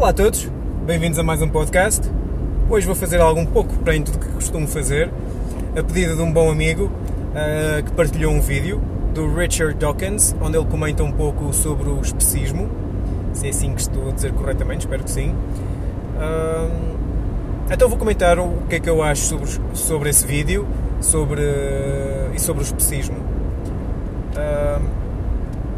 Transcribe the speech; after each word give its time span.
Olá 0.00 0.08
a 0.08 0.12
todos, 0.14 0.48
bem-vindos 0.86 1.18
a 1.18 1.22
mais 1.22 1.42
um 1.42 1.48
podcast. 1.50 2.10
Hoje 2.70 2.86
vou 2.86 2.96
fazer 2.96 3.20
algo 3.20 3.38
um 3.38 3.44
pouco 3.44 3.76
diferente 3.76 4.10
do 4.10 4.18
que 4.18 4.28
costumo 4.28 4.66
fazer, 4.66 5.10
a 5.76 5.82
pedido 5.82 6.16
de 6.16 6.22
um 6.22 6.32
bom 6.32 6.50
amigo 6.50 6.84
uh, 6.84 7.84
que 7.84 7.92
partilhou 7.92 8.32
um 8.32 8.40
vídeo 8.40 8.80
do 9.12 9.30
Richard 9.34 9.74
Dawkins, 9.74 10.34
onde 10.40 10.56
ele 10.56 10.64
comenta 10.64 11.02
um 11.02 11.12
pouco 11.12 11.52
sobre 11.52 11.90
o 11.90 12.00
especismo. 12.00 12.70
Se 13.34 13.48
é 13.48 13.50
assim 13.50 13.74
que 13.74 13.82
estou 13.82 14.08
a 14.08 14.12
dizer 14.12 14.32
corretamente, 14.32 14.86
espero 14.86 15.04
que 15.04 15.10
sim. 15.10 15.34
Uh, 16.16 16.96
então 17.70 17.86
vou 17.86 17.98
comentar 17.98 18.38
o 18.38 18.62
que 18.70 18.76
é 18.76 18.80
que 18.80 18.88
eu 18.88 19.02
acho 19.02 19.20
sobre, 19.20 19.50
sobre 19.74 20.08
esse 20.08 20.26
vídeo 20.26 20.66
sobre, 21.02 21.42
uh, 21.42 22.34
e 22.34 22.40
sobre 22.40 22.62
o 22.62 22.64
especismo. 22.64 23.18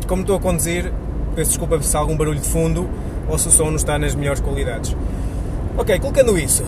como 0.06 0.20
estou 0.20 0.36
a 0.36 0.40
conduzir, 0.40 0.92
peço 1.34 1.50
desculpa 1.50 1.82
se 1.82 1.96
há 1.96 1.98
algum 1.98 2.16
barulho 2.16 2.38
de 2.38 2.48
fundo 2.48 2.88
ou 3.28 3.38
se 3.38 3.48
o 3.48 3.50
som 3.50 3.66
não 3.66 3.76
está 3.76 3.98
nas 3.98 4.14
melhores 4.14 4.40
qualidades. 4.40 4.96
Ok, 5.76 5.98
colocando 6.00 6.38
isso, 6.38 6.64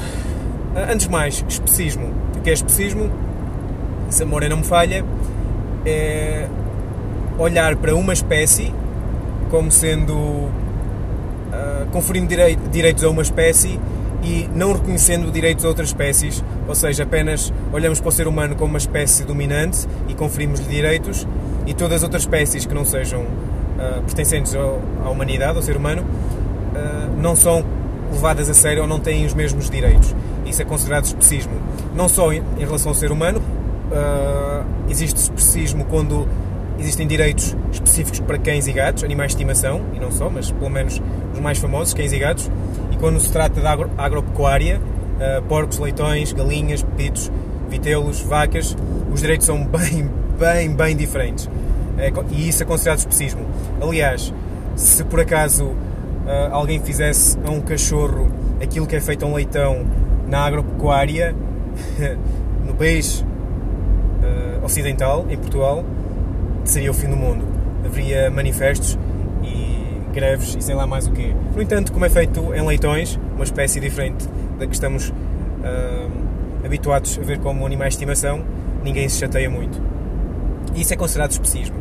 antes 0.91 1.07
de 1.07 1.13
mais, 1.13 1.45
especismo. 1.49 2.11
O 2.37 2.41
que 2.41 2.51
é 2.51 2.53
especismo? 2.53 3.11
Se 4.09 4.23
a 4.23 4.27
memória 4.27 4.49
não 4.49 4.59
me 4.59 4.65
falha, 4.65 5.05
é 5.85 6.49
olhar 7.39 7.77
para 7.77 7.95
uma 7.95 8.13
espécie 8.13 8.73
como 9.51 9.71
sendo. 9.71 10.15
Uh, 10.15 11.87
conferindo 11.93 12.27
direi 12.27 12.57
direitos 12.73 13.05
a 13.05 13.11
uma 13.11 13.23
espécie 13.23 13.79
e 14.25 14.49
não 14.55 14.73
reconhecendo 14.73 15.31
direitos 15.31 15.65
a 15.65 15.69
outras 15.69 15.89
espécies, 15.89 16.43
ou 16.67 16.75
seja, 16.75 17.03
apenas 17.05 17.53
olhamos 17.73 18.01
para 18.01 18.09
o 18.09 18.13
ser 18.13 18.27
humano 18.27 18.57
como 18.57 18.71
uma 18.71 18.79
espécie 18.79 19.23
dominante 19.23 19.87
e 20.09 20.15
conferimos-lhe 20.15 20.67
direitos 20.67 21.27
e 21.67 21.75
todas 21.75 21.99
as 21.99 22.03
outras 22.03 22.23
espécies 22.23 22.67
que 22.67 22.75
não 22.75 22.85
sejam 22.85 23.21
uh, 23.21 24.03
pertencentes 24.05 24.55
à 24.55 25.09
humanidade, 25.09 25.57
ao 25.57 25.63
ser 25.63 25.77
humano, 25.77 26.05
não 27.21 27.37
são 27.37 27.65
levadas 28.13 28.49
a 28.49 28.55
sério 28.55 28.83
ou 28.83 28.89
não 28.89 29.01
têm 29.01 29.27
os 29.27 29.35
mesmos 29.35 29.69
direitos. 29.69 30.15
Isso 30.47 30.63
é 30.63 30.65
considerado 30.65 31.05
especismo. 31.05 31.53
Não 31.95 32.09
só 32.09 32.33
em 32.33 32.43
relação 32.59 32.91
ao 32.91 32.95
ser 32.95 33.11
humano, 33.11 33.41
uh, 33.41 34.65
existe 34.89 35.19
especismo 35.19 35.85
quando 35.85 36.29
existem 36.79 37.07
direitos 37.07 37.57
específicos 37.73 38.21
para 38.21 38.39
cães 38.39 38.67
e 38.67 38.73
gatos, 38.73 39.05
animais 39.05 39.31
de 39.31 39.37
estimação, 39.37 39.81
e 39.95 40.01
não 40.01 40.11
só, 40.11 40.29
mas 40.29 40.51
pelo 40.51 40.71
menos 40.71 41.01
os 41.33 41.41
mais 41.41 41.59
famosos, 41.59 41.95
cães 41.95 42.13
e 42.13 42.19
gatos, 42.19 42.51
e 42.91 42.97
quando 42.97 43.19
se 43.21 43.31
trata 43.31 43.61
de 43.61 43.67
agro, 43.67 43.91
agropecuária, 43.97 44.81
uh, 44.81 45.43
porcos, 45.43 45.79
leitões, 45.79 46.33
galinhas, 46.33 46.83
pepitos, 46.83 47.31
vitelos, 47.69 48.21
vacas, 48.21 48.77
os 49.13 49.21
direitos 49.21 49.47
são 49.47 49.65
bem, 49.67 50.09
bem, 50.39 50.75
bem 50.75 50.97
diferentes. 50.97 51.49
É, 51.97 52.13
e 52.33 52.49
isso 52.49 52.63
é 52.63 52.67
considerado 52.67 52.99
especismo. 52.99 53.47
Aliás, 53.81 54.35
se 54.75 55.05
por 55.05 55.21
acaso 55.21 55.77
alguém 56.51 56.81
fizesse 56.81 57.39
a 57.47 57.51
um 57.51 57.61
cachorro 57.61 58.29
aquilo 58.63 58.87
que 58.87 58.97
é 58.97 59.01
feito 59.01 59.25
a 59.25 59.29
um 59.29 59.35
leitão 59.35 59.85
na 60.27 60.45
agropecuária, 60.45 61.35
no 62.67 62.75
país 62.75 63.21
uh, 63.21 64.65
ocidental, 64.65 65.27
em 65.29 65.37
Portugal, 65.37 65.85
seria 66.65 66.91
o 66.91 66.95
fim 66.95 67.09
do 67.09 67.17
mundo. 67.17 67.45
Haveria 67.85 68.31
manifestos 68.31 68.99
e 69.43 70.01
greves 70.13 70.57
e 70.59 70.63
sei 70.63 70.75
lá 70.75 70.87
mais 70.87 71.07
o 71.07 71.13
quê. 71.13 71.35
No 71.55 71.63
entanto, 71.63 71.93
como 71.93 72.05
é 72.05 72.11
feito 72.11 72.55
em 72.55 72.67
leitões, 72.67 73.19
uma 73.35 73.45
espécie 73.45 73.79
diferente 73.81 74.27
da 74.59 74.67
que 74.67 74.75
estamos 74.75 75.11
uh, 75.11 76.11
habituados 76.65 77.19
a 77.19 77.23
ver 77.23 77.39
como 77.39 77.67
animais 77.67 77.93
de 77.93 77.97
estimação, 77.97 78.43
ninguém 78.83 79.09
se 79.09 79.19
chateia 79.19 79.51
muito. 79.51 79.81
Isso 80.75 80.93
é 80.95 80.97
considerado 80.97 81.33
especismo. 81.33 81.77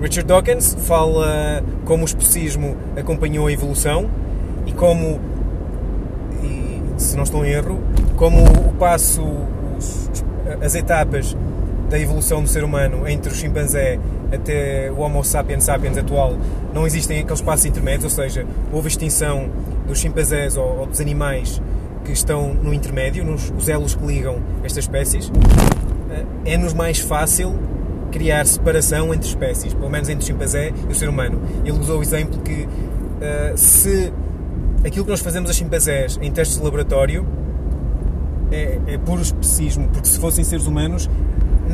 Richard 0.00 0.26
Dawkins 0.26 0.74
fala 0.86 1.62
como 1.84 2.02
o 2.02 2.06
especismo 2.06 2.74
acompanhou 2.96 3.46
a 3.46 3.52
evolução 3.52 4.08
e 4.66 4.72
como, 4.72 5.20
e, 6.42 6.80
se 6.96 7.16
não 7.16 7.24
estou 7.24 7.44
em 7.44 7.50
erro, 7.50 7.78
como 8.16 8.42
o 8.42 8.72
passo, 8.78 9.22
os, 9.76 10.08
as 10.62 10.74
etapas 10.74 11.36
da 11.90 11.98
evolução 11.98 12.42
do 12.42 12.48
ser 12.48 12.64
humano 12.64 13.06
entre 13.06 13.30
o 13.30 13.34
chimpanzé 13.34 13.98
até 14.32 14.90
o 14.90 15.00
Homo 15.00 15.22
sapiens 15.22 15.64
sapiens 15.64 15.98
atual 15.98 16.36
não 16.72 16.86
existem 16.86 17.18
aqueles 17.18 17.42
passos 17.42 17.66
intermédios, 17.66 18.04
ou 18.04 18.10
seja, 18.10 18.46
houve 18.72 18.88
extinção 18.88 19.50
dos 19.86 19.98
chimpanzés 19.98 20.56
ou, 20.56 20.78
ou 20.78 20.86
dos 20.86 21.00
animais 21.00 21.60
que 22.04 22.12
estão 22.12 22.54
no 22.54 22.72
intermédio, 22.72 23.22
nos, 23.22 23.52
os 23.54 23.68
elos 23.68 23.94
que 23.94 24.06
ligam 24.06 24.38
estas 24.64 24.84
espécies, 24.84 25.30
eh, 26.10 26.52
é-nos 26.52 26.72
mais 26.72 27.00
fácil 27.00 27.54
criar 28.10 28.46
separação 28.46 29.14
entre 29.14 29.28
espécies, 29.28 29.72
pelo 29.72 29.90
menos 29.90 30.08
entre 30.08 30.24
o 30.24 30.26
chimpanzé 30.26 30.72
e 30.88 30.92
o 30.92 30.94
ser 30.94 31.08
humano. 31.08 31.40
Ele 31.64 31.78
usou 31.78 31.98
o 31.98 32.02
exemplo 32.02 32.40
que 32.40 32.62
uh, 32.64 33.56
se 33.56 34.12
aquilo 34.84 35.04
que 35.04 35.10
nós 35.10 35.20
fazemos 35.20 35.50
a 35.50 35.52
chimpanzés 35.52 36.18
em 36.20 36.30
testes 36.30 36.58
de 36.58 36.64
laboratório 36.64 37.26
é, 38.50 38.78
é 38.86 38.98
puro 38.98 39.22
especismo, 39.22 39.88
porque 39.92 40.08
se 40.08 40.18
fossem 40.18 40.44
seres 40.44 40.66
humanos 40.66 41.08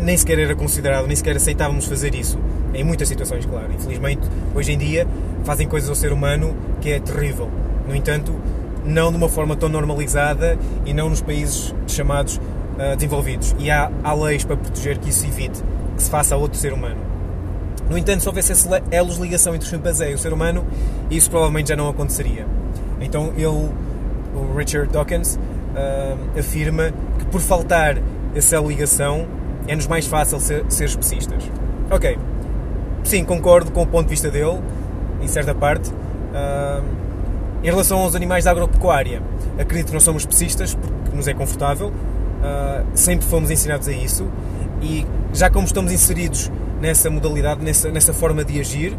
nem 0.02 0.16
sequer 0.16 0.38
era 0.38 0.54
considerado, 0.54 1.06
nem 1.06 1.16
sequer 1.16 1.36
aceitávamos 1.36 1.86
fazer 1.86 2.14
isso. 2.14 2.38
Em 2.74 2.84
muitas 2.84 3.08
situações, 3.08 3.47
claro. 3.47 3.72
Infelizmente, 3.72 4.28
hoje 4.54 4.72
em 4.72 4.78
dia, 4.78 5.06
fazem 5.44 5.66
coisas 5.66 5.88
ao 5.88 5.94
ser 5.94 6.12
humano 6.12 6.54
que 6.80 6.91
é 6.91 7.00
terrível. 7.00 7.48
No 7.88 7.94
entanto, 7.94 8.34
não 8.84 9.10
de 9.10 9.16
uma 9.16 9.28
forma 9.28 9.56
tão 9.56 9.68
normalizada 9.68 10.58
e 10.84 10.92
não 10.92 11.08
nos 11.08 11.22
países 11.22 11.74
chamados 11.86 12.36
uh, 12.36 12.94
desenvolvidos. 12.94 13.56
E 13.58 13.70
há, 13.70 13.91
há 14.04 14.12
leis 14.12 14.44
para 14.44 14.56
proteger 14.56 14.98
que 14.98 15.08
isso 15.08 15.26
evite 15.26 15.62
que 15.97 16.03
se 16.03 16.11
faça 16.11 16.34
a 16.34 16.39
outro 16.39 16.59
ser 16.59 16.73
humano. 16.73 17.01
No 17.89 17.97
entanto, 17.97 18.21
se 18.21 18.29
houvesse 18.29 18.53
esse 18.53 18.69
elos 18.91 19.17
ligação 19.17 19.55
entre 19.55 19.67
o 19.67 19.71
chimpanzé 19.71 20.11
e 20.11 20.15
o 20.15 20.19
ser 20.19 20.33
humano, 20.33 20.67
isso 21.11 21.31
provavelmente 21.31 21.69
já 21.69 21.77
não 21.77 21.89
aconteceria. 21.89 22.47
Então 23.01 23.33
ele, 23.37 23.47
o 23.47 24.55
Richard 24.57 24.93
Dawkins, 24.93 25.37
uh, 25.37 26.39
afirma 26.39 26.93
que 27.19 27.25
por 27.27 27.41
faltar 27.41 27.97
essa 28.34 28.59
ligação 28.59 29.27
é-nos 29.69 29.87
mais 29.87 30.07
fácil 30.07 30.41
ser, 30.41 30.65
ser 30.69 30.84
especistas. 30.84 31.43
Ok, 31.91 32.19
sim, 33.05 33.25
concordo 33.25 33.71
com 33.71 33.83
o 33.83 33.87
ponto 33.87 34.05
de 34.05 34.11
vista 34.11 34.31
dele, 34.31 34.61
em 35.21 35.28
certa 35.28 35.55
parte. 35.55 35.91
Uh, 35.91 37.07
em 37.63 37.71
relação 37.71 37.99
aos 38.01 38.15
animais 38.15 38.45
da 38.45 38.51
agropecuária, 38.51 39.23
acredito 39.59 39.89
que 39.89 39.93
não 39.93 40.01
somos 40.01 40.23
especistas 40.23 40.75
porque 40.75 41.17
nos 41.17 41.27
é 41.27 41.34
confortável, 41.34 41.89
uh, 41.89 42.87
sempre 42.95 43.27
fomos 43.27 43.51
ensinados 43.51 43.89
a 43.89 43.93
isso 43.93 44.27
e 44.82 45.06
já 45.32 45.50
como 45.50 45.66
estamos 45.66 45.92
inseridos 45.92 46.50
nessa 46.81 47.10
modalidade, 47.10 47.64
nessa, 47.64 47.91
nessa 47.91 48.12
forma 48.12 48.44
de 48.44 48.60
agir, 48.60 48.97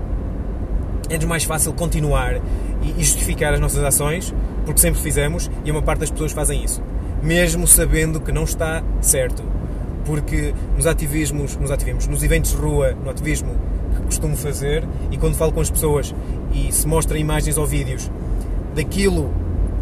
é-nos 1.10 1.26
mais 1.26 1.44
fácil 1.44 1.74
continuar 1.74 2.42
e 2.82 3.04
justificar 3.04 3.54
as 3.54 3.60
nossas 3.60 3.84
ações, 3.84 4.34
porque 4.66 4.80
sempre 4.80 5.02
fizemos 5.02 5.50
e 5.64 5.72
uma 5.72 5.82
parte 5.82 6.00
das 6.00 6.12
pessoas 6.12 6.32
fazem 6.32 6.64
isso, 6.64 6.82
mesmo 7.22 7.68
sabendo 7.68 8.20
que 8.20 8.32
não 8.32 8.44
está 8.44 8.84
certo. 9.02 9.44
Porque 10.06 10.54
nos 10.76 10.88
ativismos, 10.88 11.58
nos 11.58 11.70
ativismos, 11.70 12.08
nos 12.08 12.24
eventos 12.24 12.52
de 12.52 12.58
rua, 12.58 12.92
no 12.92 13.10
ativismo 13.10 13.56
que 13.96 14.02
costumo 14.04 14.38
fazer, 14.38 14.88
e 15.12 15.18
quando 15.18 15.36
falo 15.36 15.52
com 15.52 15.60
as 15.60 15.70
pessoas 15.70 16.14
e 16.54 16.72
se 16.72 16.88
mostra 16.88 17.18
imagens 17.18 17.58
ou 17.58 17.66
vídeos 17.66 18.10
daquilo 18.76 19.34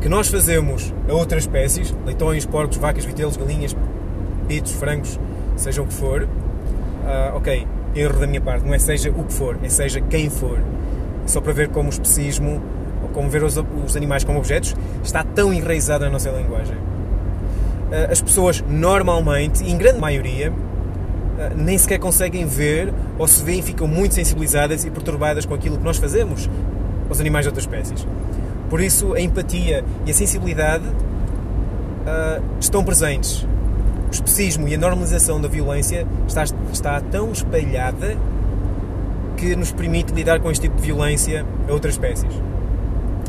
que 0.01 0.09
nós 0.09 0.27
fazemos 0.27 0.93
a 1.09 1.13
outras 1.13 1.43
espécies, 1.43 1.93
leitões, 2.05 2.45
porcos, 2.45 2.77
vacas, 2.77 3.05
vitelos, 3.05 3.37
galinhas, 3.37 3.75
pitos, 4.47 4.71
frangos, 4.73 5.19
seja 5.55 5.81
o 5.81 5.87
que 5.87 5.93
for, 5.93 6.23
uh, 6.23 7.35
ok, 7.35 7.67
erro 7.95 8.19
da 8.19 8.27
minha 8.27 8.41
parte, 8.41 8.65
não 8.65 8.73
é 8.73 8.79
seja 8.79 9.09
o 9.09 9.23
que 9.23 9.33
for, 9.33 9.57
é 9.63 9.69
seja 9.69 10.01
quem 10.01 10.29
for. 10.29 10.59
Só 11.25 11.41
para 11.41 11.53
ver 11.53 11.69
como 11.69 11.87
o 11.87 11.91
especismo, 11.91 12.61
ou 13.01 13.09
como 13.09 13.29
ver 13.29 13.43
os, 13.43 13.57
os 13.57 13.95
animais 13.95 14.23
como 14.23 14.37
objetos, 14.39 14.75
está 15.03 15.23
tão 15.23 15.53
enraizado 15.53 16.05
na 16.05 16.11
nossa 16.11 16.29
linguagem. 16.29 16.75
Uh, 16.75 18.11
as 18.11 18.21
pessoas 18.21 18.63
normalmente, 18.67 19.63
em 19.63 19.77
grande 19.77 19.99
maioria, 19.99 20.51
uh, 20.51 21.55
nem 21.55 21.77
sequer 21.77 21.99
conseguem 21.99 22.45
ver 22.45 22.93
ou 23.17 23.27
se 23.27 23.43
veem 23.43 23.61
ficam 23.61 23.87
muito 23.87 24.13
sensibilizadas 24.13 24.85
e 24.85 24.91
perturbadas 24.91 25.45
com 25.45 25.53
aquilo 25.53 25.77
que 25.77 25.83
nós 25.83 25.97
fazemos 25.97 26.49
aos 27.09 27.19
animais 27.19 27.45
de 27.45 27.49
outras 27.49 27.65
espécies. 27.65 28.05
Por 28.69 28.81
isso, 28.81 29.13
a 29.13 29.21
empatia 29.21 29.83
e 30.05 30.11
a 30.11 30.13
sensibilidade 30.13 30.85
uh, 30.85 32.43
estão 32.59 32.83
presentes 32.83 33.47
o 34.35 34.37
especismo 34.37 34.67
e 34.67 34.75
a 34.75 34.77
normalização 34.77 35.39
da 35.39 35.47
violência 35.47 36.05
está, 36.27 36.43
está 36.43 36.99
tão 36.99 37.31
espalhada 37.31 38.17
que 39.37 39.55
nos 39.55 39.71
permite 39.71 40.13
lidar 40.13 40.41
com 40.41 40.51
este 40.51 40.63
tipo 40.63 40.75
de 40.75 40.81
violência 40.81 41.45
a 41.69 41.71
outras 41.71 41.93
espécies. 41.93 42.33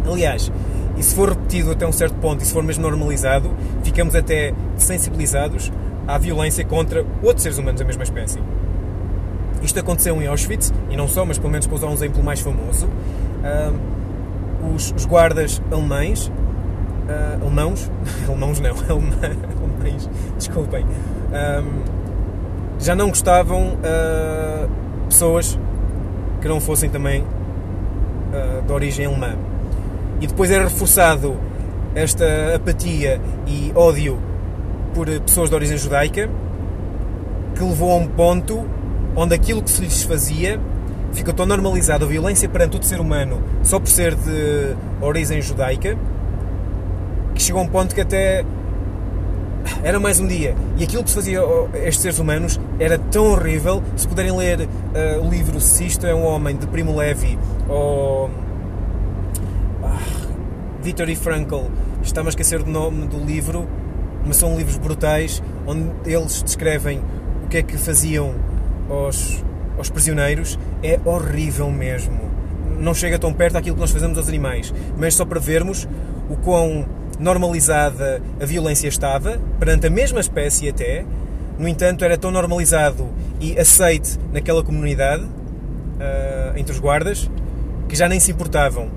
Aliás, 0.04 0.50
e 0.96 1.02
se 1.04 1.14
for 1.14 1.28
repetido 1.28 1.70
até 1.70 1.86
um 1.86 1.92
certo 1.92 2.16
ponto 2.16 2.42
e 2.42 2.46
se 2.46 2.52
for 2.52 2.62
mesmo 2.64 2.82
normalizado, 2.82 3.52
ficamos 3.84 4.16
até 4.16 4.52
sensibilizados 4.76 5.72
à 6.08 6.18
violência 6.18 6.64
contra 6.64 7.04
outros 7.22 7.44
seres 7.44 7.58
humanos 7.58 7.80
da 7.80 7.86
mesma 7.86 8.02
espécie. 8.02 8.40
Isto 9.62 9.78
aconteceu 9.78 10.20
em 10.20 10.26
Auschwitz, 10.26 10.72
e 10.90 10.96
não 10.96 11.06
só, 11.06 11.24
mas 11.24 11.38
pelo 11.38 11.52
menos 11.52 11.68
para 11.68 11.76
usar 11.76 11.86
um 11.86 11.94
exemplo 11.94 12.22
mais 12.22 12.40
famoso, 12.40 12.86
uh, 12.86 14.74
os, 14.74 14.92
os, 14.92 15.06
guardas 15.06 15.62
alemães, 15.70 16.26
uh, 16.26 17.44
alemãos, 17.44 17.90
alemãos 18.26 18.58
não, 18.58 18.74
alemães, 18.90 19.55
desculpem, 20.36 20.84
um, 20.84 21.82
já 22.78 22.94
não 22.94 23.08
gostavam 23.08 23.74
uh, 23.74 24.68
pessoas 25.08 25.58
que 26.40 26.48
não 26.48 26.60
fossem 26.60 26.90
também 26.90 27.22
uh, 27.22 28.62
de 28.66 28.72
origem 28.72 29.06
alemã. 29.06 29.34
e 30.20 30.26
depois 30.26 30.50
era 30.50 30.64
reforçado 30.64 31.36
esta 31.94 32.54
apatia 32.54 33.20
e 33.46 33.72
ódio 33.74 34.18
por 34.94 35.08
pessoas 35.20 35.48
de 35.48 35.54
origem 35.54 35.78
judaica, 35.78 36.28
que 37.54 37.62
levou 37.62 37.92
a 37.92 37.96
um 37.96 38.06
ponto 38.06 38.64
onde 39.14 39.34
aquilo 39.34 39.62
que 39.62 39.70
se 39.70 39.82
lhes 39.82 40.02
fazia 40.02 40.60
ficou 41.12 41.32
tão 41.32 41.46
normalizado, 41.46 42.04
a 42.04 42.08
violência 42.08 42.48
perante 42.48 42.72
todo 42.72 42.84
ser 42.84 43.00
humano, 43.00 43.42
só 43.62 43.80
por 43.80 43.88
ser 43.88 44.14
de 44.14 44.76
origem 45.00 45.40
judaica, 45.40 45.96
que 47.34 47.42
chegou 47.42 47.62
a 47.62 47.64
um 47.64 47.68
ponto 47.68 47.94
que 47.94 48.00
até 48.02 48.44
era 49.82 49.98
mais 50.00 50.20
um 50.20 50.26
dia. 50.26 50.54
E 50.76 50.84
aquilo 50.84 51.02
que 51.02 51.10
se 51.10 51.16
fazia 51.16 51.40
a 51.40 51.78
estes 51.78 52.00
seres 52.00 52.18
humanos 52.18 52.60
era 52.78 52.98
tão 52.98 53.32
horrível. 53.32 53.82
Se 53.96 54.06
puderem 54.06 54.36
ler 54.36 54.60
uh, 54.60 55.26
o 55.26 55.30
livro 55.30 55.60
Se 55.60 55.86
Isto 55.86 56.06
é 56.06 56.14
um 56.14 56.24
Homem, 56.24 56.56
de 56.56 56.66
Primo 56.66 56.96
Levi, 56.96 57.38
ou. 57.68 58.30
Ah, 59.82 59.98
Victor 60.82 61.08
e 61.08 61.16
Frankl, 61.16 61.64
está-me 62.02 62.28
a 62.28 62.30
esquecer 62.30 62.62
do 62.62 62.70
nome 62.70 63.06
do 63.06 63.18
livro, 63.18 63.66
mas 64.24 64.36
são 64.36 64.56
livros 64.56 64.76
brutais 64.76 65.42
onde 65.66 65.90
eles 66.04 66.42
descrevem 66.42 67.02
o 67.44 67.48
que 67.48 67.58
é 67.58 67.62
que 67.62 67.76
faziam 67.76 68.34
aos, 68.88 69.44
aos 69.76 69.90
prisioneiros. 69.90 70.58
É 70.82 70.98
horrível 71.04 71.70
mesmo. 71.70 72.20
Não 72.78 72.94
chega 72.94 73.18
tão 73.18 73.32
perto 73.32 73.54
daquilo 73.54 73.74
que 73.74 73.80
nós 73.80 73.90
fazemos 73.90 74.18
aos 74.18 74.28
animais, 74.28 74.72
mas 74.96 75.14
só 75.14 75.24
para 75.24 75.40
vermos 75.40 75.88
o 76.28 76.36
quão 76.36 76.84
normalizada 77.18 78.22
a 78.40 78.44
violência 78.44 78.88
estava, 78.88 79.40
perante 79.58 79.86
a 79.86 79.90
mesma 79.90 80.20
espécie 80.20 80.68
até, 80.68 81.04
no 81.58 81.66
entanto 81.66 82.04
era 82.04 82.18
tão 82.18 82.30
normalizado 82.30 83.08
e 83.40 83.58
aceite 83.58 84.18
naquela 84.32 84.62
comunidade, 84.62 85.24
uh, 85.24 86.56
entre 86.56 86.72
os 86.72 86.78
guardas, 86.78 87.30
que 87.88 87.96
já 87.96 88.08
nem 88.08 88.20
se 88.20 88.32
importavam. 88.32 88.90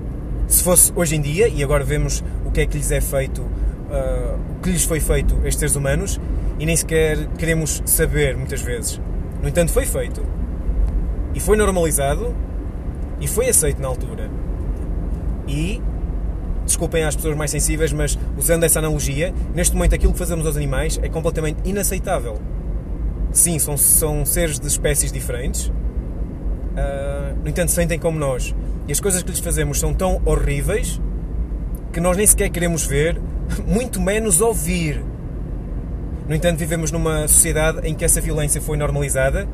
Se 0.46 0.62
fosse 0.62 0.92
hoje 0.94 1.16
em 1.16 1.20
dia, 1.20 1.48
e 1.48 1.62
agora 1.62 1.84
vemos 1.84 2.22
o 2.44 2.50
que 2.50 2.60
é 2.60 2.66
que 2.66 2.76
lhes 2.76 2.90
é 2.90 3.00
feito, 3.00 3.40
uh, 3.40 4.38
o 4.58 4.62
que 4.62 4.70
lhes 4.70 4.84
foi 4.84 5.00
feito 5.00 5.34
a 5.36 5.48
estes 5.48 5.56
seres 5.56 5.76
humanos, 5.76 6.20
e 6.58 6.66
nem 6.66 6.76
sequer 6.76 7.26
queremos 7.38 7.82
saber 7.86 8.36
muitas 8.36 8.60
vezes. 8.60 9.00
No 9.40 9.48
entanto, 9.48 9.72
foi 9.72 9.86
feito. 9.86 10.22
E 11.34 11.40
foi 11.40 11.56
normalizado, 11.56 12.34
e 13.20 13.26
foi 13.26 13.48
aceito 13.48 13.80
na 13.80 13.88
altura. 13.88 14.28
E 15.46 15.80
desculpem 16.70 17.04
às 17.04 17.14
pessoas 17.14 17.36
mais 17.36 17.50
sensíveis, 17.50 17.92
mas 17.92 18.18
usando 18.36 18.64
essa 18.64 18.78
analogia, 18.78 19.32
neste 19.54 19.74
momento 19.74 19.94
aquilo 19.94 20.12
que 20.12 20.18
fazemos 20.18 20.46
aos 20.46 20.56
animais 20.56 20.98
é 21.02 21.08
completamente 21.08 21.58
inaceitável. 21.64 22.38
Sim, 23.32 23.58
são, 23.58 23.76
são 23.76 24.24
seres 24.24 24.58
de 24.58 24.66
espécies 24.66 25.12
diferentes, 25.12 25.66
uh, 25.66 27.36
no 27.42 27.48
entanto, 27.48 27.70
sentem 27.70 27.98
como 27.98 28.18
nós. 28.18 28.54
E 28.88 28.92
as 28.92 29.00
coisas 29.00 29.22
que 29.22 29.30
lhes 29.30 29.40
fazemos 29.40 29.78
são 29.78 29.94
tão 29.94 30.20
horríveis 30.24 31.00
que 31.92 32.00
nós 32.00 32.16
nem 32.16 32.26
sequer 32.26 32.50
queremos 32.50 32.84
ver, 32.84 33.20
muito 33.66 34.00
menos 34.00 34.40
ouvir. 34.40 35.04
No 36.28 36.34
entanto, 36.34 36.58
vivemos 36.58 36.90
numa 36.92 37.26
sociedade 37.26 37.86
em 37.86 37.94
que 37.94 38.04
essa 38.04 38.20
violência 38.20 38.60
foi 38.60 38.76
normalizada 38.76 39.48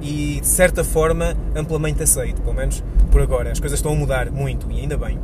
e, 0.00 0.40
de 0.40 0.46
certa 0.46 0.82
forma, 0.82 1.36
amplamente 1.54 2.02
aceita, 2.02 2.40
pelo 2.42 2.54
menos 2.54 2.82
por 3.10 3.20
agora. 3.20 3.50
As 3.50 3.60
coisas 3.60 3.78
estão 3.78 3.92
a 3.92 3.96
mudar 3.96 4.30
muito 4.30 4.70
e 4.70 4.80
ainda 4.80 4.96
bem. 4.96 5.18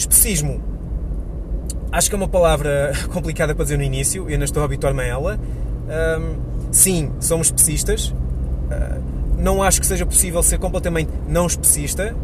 Especismo. 0.00 0.62
Acho 1.92 2.08
que 2.08 2.14
é 2.14 2.18
uma 2.18 2.28
palavra 2.28 2.90
complicada 3.12 3.54
para 3.54 3.64
dizer 3.64 3.76
no 3.76 3.82
início, 3.82 4.22
eu 4.22 4.28
ainda 4.28 4.46
estou 4.46 4.62
a 4.62 4.64
habituar-me 4.64 5.02
a 5.02 5.04
ela. 5.04 5.38
Um, 6.18 6.72
sim, 6.72 7.12
somos 7.20 7.48
especistas. 7.48 8.08
Uh, 8.08 9.02
não 9.36 9.62
acho 9.62 9.78
que 9.78 9.86
seja 9.86 10.06
possível 10.06 10.42
ser 10.42 10.58
completamente 10.58 11.10
não 11.28 11.46
especista, 11.46 12.16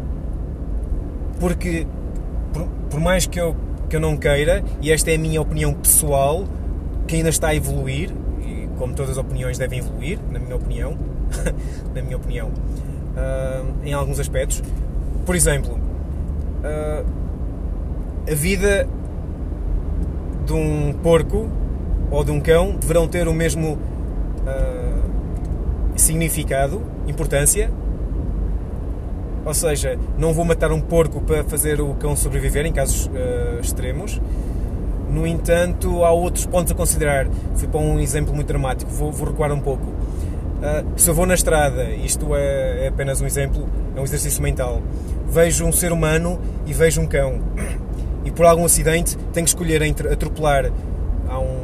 porque, 1.39 1.85
por, 2.51 2.67
por, 2.89 2.99
mais 2.99 3.27
que 3.27 3.39
eu, 3.39 3.55
que 3.87 3.95
eu 3.95 3.99
não 3.99 4.17
queira, 4.17 4.63
e 4.81 4.91
esta 4.91 5.11
é 5.11 5.15
a 5.15 5.19
minha 5.19 5.39
opinião 5.39 5.71
pessoal, 5.71 6.45
que 7.05 7.15
ainda 7.15 7.29
está 7.29 7.49
a 7.49 7.55
evoluir, 7.55 8.09
e 8.41 8.67
como 8.79 8.95
todas 8.95 9.11
as 9.11 9.17
opiniões 9.17 9.59
devem 9.59 9.79
evoluir, 9.79 10.17
na 10.31 10.39
minha 10.39 10.55
opinião, 10.55 10.97
na 11.93 12.01
minha 12.01 12.17
opinião, 12.17 12.47
uh, 12.47 13.85
em 13.85 13.93
alguns 13.93 14.19
aspectos. 14.19 14.63
Por 15.27 15.35
exemplo, 15.35 15.73
uh, 15.73 17.26
a 18.29 18.35
vida 18.35 18.87
de 20.45 20.53
um 20.53 20.93
porco 21.01 21.49
ou 22.11 22.23
de 22.23 22.31
um 22.31 22.41
cão 22.41 22.75
deverão 22.75 23.07
ter 23.07 23.27
o 23.27 23.33
mesmo 23.33 23.73
uh, 23.73 25.09
significado, 25.95 26.81
importância. 27.07 27.71
Ou 29.45 29.53
seja, 29.53 29.97
não 30.17 30.33
vou 30.33 30.43
matar 30.43 30.73
um 30.73 30.81
porco 30.81 31.21
para 31.21 31.43
fazer 31.45 31.79
o 31.79 31.93
cão 31.93 32.17
sobreviver 32.17 32.65
em 32.65 32.73
casos 32.73 33.07
uh, 33.07 33.61
extremos. 33.61 34.21
No 35.09 35.25
entanto, 35.25 36.03
há 36.03 36.11
outros 36.11 36.45
pontos 36.45 36.73
a 36.73 36.75
considerar. 36.75 37.27
Fui 37.55 37.67
para 37.67 37.79
um 37.79 37.97
exemplo 37.97 38.35
muito 38.35 38.47
dramático, 38.47 38.91
vou, 38.91 39.09
vou 39.09 39.29
recuar 39.29 39.53
um 39.53 39.59
pouco. 39.61 39.85
Uh, 39.85 40.85
se 40.97 41.09
eu 41.09 41.13
vou 41.13 41.25
na 41.25 41.33
estrada, 41.33 41.91
isto 41.91 42.35
é, 42.35 42.85
é 42.85 42.87
apenas 42.89 43.21
um 43.21 43.25
exemplo, 43.25 43.69
é 43.95 44.01
um 44.01 44.03
exercício 44.03 44.43
mental, 44.43 44.81
vejo 45.29 45.63
um 45.63 45.71
ser 45.71 45.93
humano 45.93 46.39
e 46.65 46.73
vejo 46.73 46.99
um 46.99 47.05
cão 47.05 47.39
e 48.27 48.31
por 48.31 48.45
algum 48.45 48.65
acidente 48.65 49.17
tenho 49.31 49.45
que 49.45 49.49
escolher 49.49 49.81
entre 49.83 50.11
atropelar 50.11 50.69
a 51.29 51.39
um, 51.39 51.59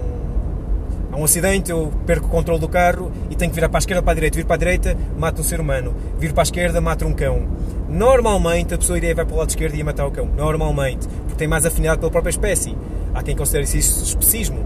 a 1.12 1.18
um 1.18 1.25
acidente, 1.25 1.69
eu 1.69 1.92
perco 2.06 2.25
o 2.27 2.30
controle 2.30 2.60
do 2.60 2.69
carro 2.69 3.12
e 3.30 3.36
tenho 3.36 3.51
que 3.51 3.56
virar 3.56 3.68
para 3.68 3.80
a 3.80 3.81
esquerda 3.81 4.00
ou 4.00 4.04
para 4.04 4.13
a 4.13 4.15
direita. 4.15 4.38
Vir 4.38 4.45
para 4.45 4.56
a 4.56 4.57
direita, 4.57 4.98
mato 5.19 5.42
um 5.42 5.44
ser 5.44 5.60
humano. 5.60 5.94
Vir 6.18 6.31
para 6.31 6.42
a 6.42 6.45
esquerda, 6.45 6.80
mato 6.80 7.06
um 7.06 7.13
cão. 7.13 7.45
Normalmente 7.89 8.74
a 8.74 8.77
pessoa 8.77 8.98
iria 8.98 9.13
vai 9.13 9.25
para 9.25 9.36
o 9.36 9.38
lado 9.38 9.50
esquerdo 9.50 9.75
e 9.75 9.80
ia 9.80 9.83
matar 9.83 10.07
o 10.07 10.12
cão. 10.12 10.25
Normalmente. 10.25 11.06
Porque 11.07 11.36
tem 11.36 11.48
mais 11.48 11.65
afinidade 11.65 12.00
pela 12.00 12.10
própria 12.10 12.31
espécie. 12.31 12.75
Há 13.13 13.21
quem 13.21 13.36
considere 13.36 13.66
isso 13.66 14.04
especismo. 14.04 14.63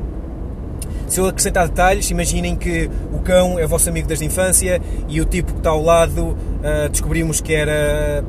Se 1.07 1.19
eu 1.19 1.25
acrescentar 1.25 1.67
detalhes, 1.67 2.11
imaginem 2.11 2.55
que 2.55 2.91
o 3.11 3.19
cão 3.19 3.57
é 3.57 3.65
o 3.65 3.67
vosso 3.67 3.89
amigo 3.89 4.07
desde 4.07 4.23
a 4.23 4.27
infância 4.27 4.81
e 5.09 5.19
o 5.19 5.25
tipo 5.25 5.51
que 5.53 5.57
está 5.57 5.71
ao 5.71 5.81
lado 5.81 6.27
uh, 6.27 6.89
descobrimos 6.91 7.41
que 7.41 7.53
era 7.53 8.23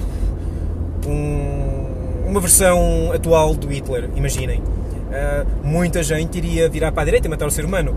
um 1.06 1.87
uma 2.28 2.40
versão 2.40 3.10
atual 3.12 3.54
do 3.54 3.68
Hitler, 3.68 4.10
imaginem. 4.14 4.60
Uh, 4.60 5.66
muita 5.66 6.02
gente 6.02 6.36
iria 6.36 6.68
virar 6.68 6.92
para 6.92 7.02
a 7.02 7.04
direita 7.06 7.26
e 7.26 7.30
matar 7.30 7.46
o 7.46 7.50
ser 7.50 7.64
humano. 7.64 7.94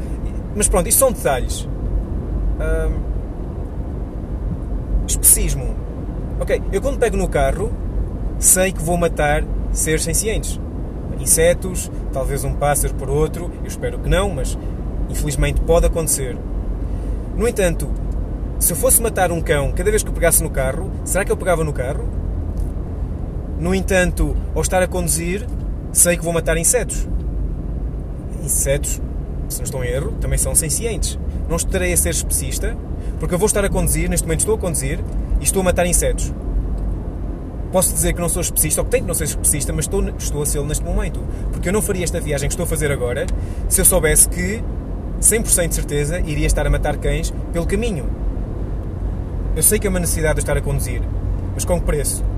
Mas 0.56 0.68
pronto, 0.68 0.88
isto 0.88 1.00
são 1.00 1.12
detalhes. 1.12 1.62
Uh, 1.62 3.00
especismo. 5.06 5.76
Ok, 6.40 6.62
eu 6.72 6.82
quando 6.82 6.98
pego 6.98 7.18
no 7.18 7.28
carro, 7.28 7.72
sei 8.40 8.72
que 8.72 8.82
vou 8.82 8.98
matar 8.98 9.44
seres 9.72 10.04
sencientes. 10.04 10.60
Insetos, 11.20 11.92
talvez 12.12 12.44
um 12.44 12.54
pássaro 12.54 12.96
por 12.96 13.10
outro, 13.10 13.52
eu 13.62 13.68
espero 13.68 14.00
que 14.00 14.10
não, 14.10 14.30
mas 14.30 14.58
infelizmente 15.10 15.60
pode 15.62 15.86
acontecer. 15.86 16.38
No 17.36 17.48
entanto, 17.48 17.90
se 18.60 18.74
eu 18.74 18.78
fosse 18.78 19.02
matar 19.02 19.32
um 19.32 19.42
cão 19.42 19.72
cada 19.72 19.90
vez 19.90 20.02
que 20.02 20.10
eu 20.10 20.14
pegasse 20.14 20.42
no 20.42 20.50
carro, 20.50 20.90
será 21.04 21.26
que 21.26 21.32
eu 21.32 21.38
pegava 21.38 21.64
no 21.64 21.74
carro? 21.74 22.21
No 23.62 23.76
entanto, 23.76 24.36
ao 24.56 24.62
estar 24.64 24.82
a 24.82 24.88
conduzir, 24.88 25.46
sei 25.94 26.18
que 26.18 26.24
vou 26.24 26.34
matar 26.34 26.58
insetos. 26.58 27.08
Insetos, 28.44 29.00
se 29.48 29.60
não 29.60 29.66
estou 29.66 29.84
em 29.84 29.88
erro, 29.88 30.14
também 30.14 30.40
são 30.40 30.56
sencientes. 30.56 31.20
Não 31.48 31.58
estarei 31.58 31.94
a 31.94 31.98
ser 31.98 32.10
especista, 32.10 32.76
porque 33.20 33.36
eu 33.36 33.38
vou 33.38 33.46
estar 33.46 33.64
a 33.64 33.70
conduzir, 33.70 34.10
neste 34.10 34.26
momento 34.26 34.40
estou 34.40 34.56
a 34.56 34.58
conduzir, 34.58 35.00
e 35.40 35.44
estou 35.44 35.62
a 35.62 35.66
matar 35.66 35.86
insetos. 35.86 36.34
Posso 37.72 37.94
dizer 37.94 38.14
que 38.14 38.20
não 38.20 38.28
sou 38.28 38.42
especista, 38.42 38.82
ou 38.82 38.86
que 38.86 38.90
tenho 38.90 39.04
que 39.04 39.08
não 39.08 39.14
ser 39.14 39.26
especista, 39.26 39.72
mas 39.72 39.86
estou, 39.86 40.10
estou 40.18 40.42
a 40.42 40.46
ser 40.48 40.64
neste 40.64 40.84
momento. 40.84 41.20
Porque 41.52 41.70
eu 41.70 41.74
não 41.74 41.84
faria 41.84 42.04
esta 42.04 42.20
viagem 42.20 42.50
que 42.50 42.54
estou 42.54 42.64
a 42.64 42.68
fazer 42.68 42.92
agora 42.92 43.28
se 43.70 43.80
eu 43.80 43.86
soubesse 43.86 44.28
que, 44.28 44.64
100% 45.22 45.68
de 45.68 45.76
certeza, 45.76 46.20
iria 46.22 46.48
estar 46.48 46.66
a 46.66 46.70
matar 46.72 46.98
cães 46.98 47.32
pelo 47.54 47.68
caminho. 47.68 48.10
Eu 49.56 49.62
sei 49.62 49.78
que 49.78 49.86
é 49.86 49.90
uma 49.92 50.00
necessidade 50.00 50.34
de 50.34 50.42
estar 50.42 50.58
a 50.58 50.62
conduzir, 50.62 51.04
mas 51.54 51.64
com 51.64 51.80
que 51.80 51.86
preço? 51.86 52.31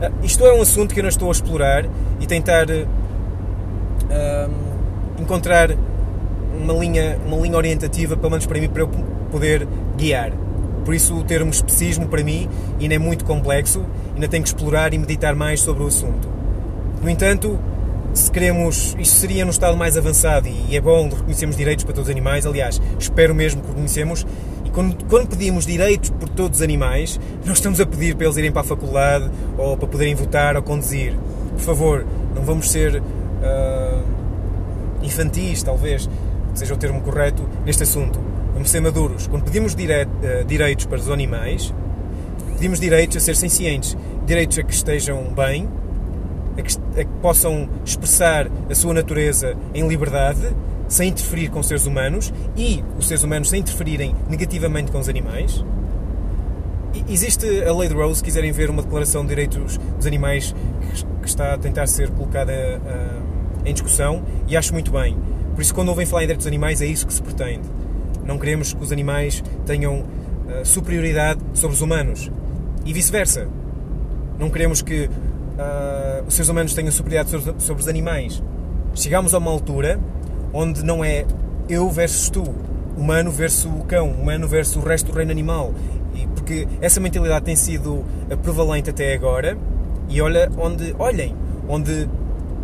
Uh, 0.00 0.24
isto 0.24 0.44
é 0.46 0.52
um 0.52 0.62
assunto 0.62 0.94
que 0.94 1.00
eu 1.00 1.02
não 1.02 1.08
estou 1.08 1.28
a 1.28 1.32
explorar 1.32 1.84
e 2.20 2.26
tentar 2.26 2.66
uh, 2.70 2.88
encontrar 5.18 5.70
uma 6.60 6.72
linha, 6.74 7.18
uma 7.26 7.36
linha 7.38 7.56
orientativa, 7.56 8.16
pelo 8.16 8.30
menos 8.30 8.46
para 8.46 8.60
mim, 8.60 8.68
para 8.68 8.82
eu 8.82 8.88
poder 9.30 9.66
guiar. 9.96 10.32
Por 10.84 10.94
isso 10.94 11.14
o 11.14 11.22
termo 11.22 11.50
especismo 11.50 12.08
para 12.08 12.22
mim 12.24 12.48
ainda 12.80 12.94
é 12.94 12.98
muito 12.98 13.24
complexo, 13.24 13.84
ainda 14.14 14.26
tenho 14.28 14.42
que 14.42 14.48
explorar 14.48 14.94
e 14.94 14.98
meditar 14.98 15.34
mais 15.34 15.60
sobre 15.60 15.82
o 15.82 15.86
assunto. 15.86 16.28
No 17.02 17.10
entanto, 17.10 17.58
se 18.14 18.30
queremos, 18.30 18.96
isto 18.98 19.16
seria 19.16 19.44
no 19.44 19.50
estado 19.50 19.76
mais 19.76 19.96
avançado 19.96 20.48
e 20.48 20.74
é 20.74 20.80
bom 20.80 21.08
reconhecermos 21.08 21.56
direitos 21.56 21.84
para 21.84 21.94
todos 21.94 22.08
os 22.08 22.12
animais, 22.12 22.46
aliás, 22.46 22.80
espero 22.98 23.34
mesmo 23.34 23.60
que 23.60 23.68
reconhecemos 23.68 24.26
quando, 24.70 25.04
quando, 25.06 25.28
pedimos 25.28 25.66
direitos 25.66 26.10
por 26.10 26.28
todos 26.28 26.58
os 26.58 26.62
animais, 26.62 27.20
não 27.44 27.52
estamos 27.52 27.80
a 27.80 27.86
pedir 27.86 28.14
para 28.14 28.26
eles 28.26 28.36
irem 28.36 28.52
para 28.52 28.62
a 28.62 28.64
faculdade 28.64 29.30
ou 29.56 29.76
para 29.76 29.88
poderem 29.88 30.14
votar 30.14 30.56
ou 30.56 30.62
conduzir. 30.62 31.14
Por 31.52 31.60
favor, 31.60 32.06
não 32.34 32.42
vamos 32.42 32.70
ser 32.70 33.00
uh, 33.00 34.04
infantis, 35.02 35.62
talvez 35.62 36.08
seja 36.54 36.74
o 36.74 36.76
termo 36.76 37.00
correto, 37.00 37.48
neste 37.64 37.82
assunto. 37.82 38.18
Vamos 38.52 38.70
ser 38.70 38.80
maduros. 38.80 39.26
Quando 39.26 39.44
pedimos 39.44 39.74
uh, 39.74 40.44
direitos 40.46 40.86
para 40.86 40.98
os 40.98 41.10
animais, 41.10 41.72
pedimos 42.54 42.80
direitos 42.80 43.16
a 43.16 43.20
ser 43.20 43.36
sencientes, 43.36 43.96
direitos 44.26 44.58
a 44.58 44.62
que 44.62 44.74
estejam 44.74 45.22
bem 45.34 45.68
a 46.58 46.62
que, 46.62 47.00
a 47.00 47.04
que 47.04 47.20
possam 47.22 47.68
expressar 47.84 48.50
a 48.68 48.74
sua 48.74 48.92
natureza 48.92 49.56
em 49.72 49.86
liberdade, 49.86 50.48
sem 50.88 51.10
interferir 51.10 51.50
com 51.50 51.60
os 51.60 51.66
seres 51.66 51.86
humanos 51.86 52.32
e 52.56 52.82
os 52.98 53.06
seres 53.06 53.22
humanos 53.22 53.50
sem 53.50 53.60
interferirem 53.60 54.14
negativamente 54.28 54.90
com 54.90 54.98
os 54.98 55.08
animais. 55.08 55.64
Existe 57.08 57.46
a 57.64 57.72
lei 57.74 57.88
de 57.88 57.94
Rose, 57.94 58.16
se 58.16 58.24
quiserem 58.24 58.50
ver 58.50 58.70
uma 58.70 58.82
declaração 58.82 59.22
de 59.22 59.28
direitos 59.28 59.78
dos 59.96 60.06
animais 60.06 60.54
que, 61.22 61.28
está 61.28 61.54
a 61.54 61.58
tentar 61.58 61.86
ser 61.86 62.10
colocada 62.10 62.52
uh, 62.52 63.68
em 63.68 63.72
discussão 63.72 64.22
e 64.46 64.56
acho 64.56 64.72
muito 64.72 64.90
bem. 64.90 65.16
Por 65.54 65.60
isso, 65.60 65.74
quando 65.74 65.88
ouvem 65.88 66.06
falar 66.06 66.22
em 66.22 66.26
direitos 66.26 66.44
dos 66.44 66.48
animais, 66.48 66.80
é 66.80 66.86
isso 66.86 67.06
que 67.06 67.12
se 67.12 67.22
pretende. 67.22 67.68
Não 68.24 68.38
queremos 68.38 68.72
que 68.72 68.82
os 68.82 68.92
animais 68.92 69.42
tenham 69.66 70.00
uh, 70.00 70.64
superioridade 70.64 71.40
sobre 71.52 71.74
os 71.74 71.82
humanos 71.82 72.30
e 72.84 72.92
vice-versa. 72.92 73.48
Não 74.38 74.48
queremos 74.48 74.80
que 74.80 75.04
uh, 75.04 76.26
os 76.26 76.34
seres 76.34 76.48
humanos 76.48 76.72
tenham 76.72 76.90
superioridade 76.90 77.30
sobre, 77.30 77.60
sobre 77.60 77.82
os 77.82 77.88
animais. 77.88 78.42
Chegamos 78.94 79.34
a 79.34 79.38
uma 79.38 79.50
altura 79.50 80.00
onde 80.52 80.84
não 80.84 81.04
é 81.04 81.26
eu 81.68 81.88
versus 81.90 82.30
tu, 82.30 82.44
humano 82.96 83.30
versus 83.30 83.64
o 83.66 83.84
cão, 83.84 84.10
humano 84.10 84.48
versus 84.48 84.76
o 84.76 84.80
resto 84.80 85.12
do 85.12 85.16
reino 85.16 85.30
animal. 85.30 85.72
E 86.14 86.26
porque 86.28 86.66
essa 86.80 87.00
mentalidade 87.00 87.44
tem 87.44 87.56
sido 87.56 88.04
prevalente 88.42 88.90
até 88.90 89.14
agora 89.14 89.56
e 90.08 90.20
olha 90.20 90.50
onde, 90.58 90.94
olhem, 90.98 91.34
onde 91.68 92.08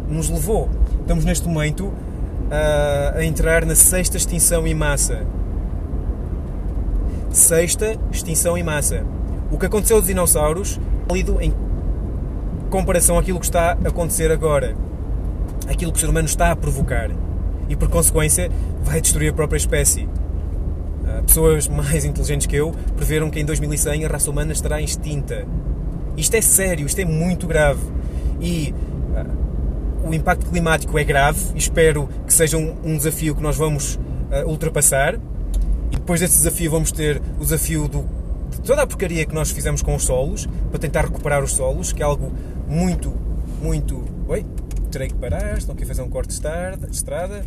nos 0.09 0.29
levou. 0.31 0.69
Estamos 1.01 1.25
neste 1.25 1.47
momento 1.47 1.87
uh, 1.87 3.19
a 3.19 3.25
entrar 3.25 3.65
na 3.65 3.75
sexta 3.75 4.17
extinção 4.17 4.67
em 4.67 4.75
massa. 4.75 5.27
Sexta 7.31 7.97
extinção 8.11 8.57
em 8.57 8.63
massa. 8.63 9.05
O 9.51 9.59
que 9.59 9.67
aconteceu 9.67 9.97
aos 9.97 10.07
dinossauros, 10.07 10.81
lido 11.11 11.41
em 11.41 11.53
comparação 12.71 13.19
àquilo 13.19 13.39
que 13.39 13.47
está 13.47 13.73
a 13.85 13.89
acontecer 13.89 14.31
agora. 14.33 14.75
Aquilo 15.69 15.93
que 15.93 15.99
o 15.99 16.01
ser 16.01 16.09
humano 16.09 16.27
está 16.27 16.51
a 16.51 16.57
provocar. 16.57 17.11
E 17.69 17.77
por 17.77 17.89
consequência, 17.89 18.51
vai 18.83 19.01
destruir 19.01 19.31
a 19.31 19.33
própria 19.33 19.57
espécie. 19.57 20.03
Uh, 20.03 21.23
pessoas 21.27 21.69
mais 21.69 22.05
inteligentes 22.05 22.47
que 22.47 22.57
eu 22.57 22.73
preveram 22.97 23.31
que 23.31 23.41
em 23.41 23.45
2100 23.45 24.05
a 24.05 24.09
raça 24.09 24.31
humana 24.31 24.53
estará 24.53 24.81
extinta. 24.81 25.47
Isto 26.17 26.37
é 26.37 26.41
sério, 26.41 26.87
isto 26.87 26.99
é 27.01 27.05
muito 27.05 27.47
grave. 27.47 27.81
E 28.41 28.75
uh, 29.11 30.09
o 30.09 30.15
impacto 30.15 30.47
climático 30.51 30.99
é 30.99 31.05
grave 31.05 31.41
espero 31.55 32.09
que 32.27 32.33
seja 32.33 32.59
um, 32.59 32.77
um 32.85 32.97
desafio 32.97 33.35
que 33.35 33.43
nós 33.43 33.57
vamos 33.57 33.95
uh, 33.95 34.49
ultrapassar. 34.49 35.15
E 35.91 35.97
depois 35.97 36.21
desse 36.21 36.39
desafio 36.39 36.71
vamos 36.71 36.91
ter 36.91 37.21
o 37.39 37.45
desafio 37.45 37.89
do, 37.89 38.05
de 38.51 38.61
toda 38.61 38.83
a 38.83 38.87
porcaria 38.87 39.25
que 39.25 39.35
nós 39.35 39.51
fizemos 39.51 39.83
com 39.83 39.95
os 39.95 40.05
solos, 40.05 40.49
para 40.71 40.79
tentar 40.79 41.03
recuperar 41.03 41.43
os 41.43 41.53
solos, 41.53 41.93
que 41.93 42.03
é 42.03 42.05
algo 42.05 42.33
muito, 42.69 43.13
muito... 43.63 44.05
Oi? 44.29 44.45
Terei 44.95 45.09
que 45.09 45.17
parar, 45.17 45.59
estão 45.59 45.75
aqui 45.75 45.83
a 45.83 45.87
fazer 45.89 46.03
um 46.03 46.09
corte 46.09 46.29
de 46.29 46.91
estrada. 46.93 47.45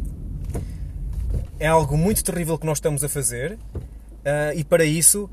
É 1.58 1.66
algo 1.66 1.96
muito 1.96 2.22
terrível 2.22 2.58
que 2.58 2.66
nós 2.66 2.77
estamos 2.77 3.06
a 3.06 3.08
fazer 3.08 3.54
uh, 3.54 4.54
e 4.54 4.66
para 4.66 4.84
isso... 4.84 5.30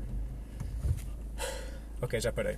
Ok, 2.01 2.21
já 2.21 2.31
parei 2.31 2.57